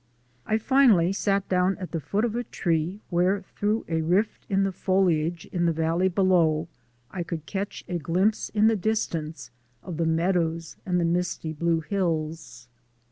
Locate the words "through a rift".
3.43-4.47